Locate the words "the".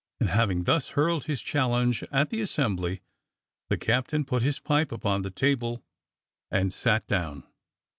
2.31-2.41, 3.69-3.77, 5.21-5.29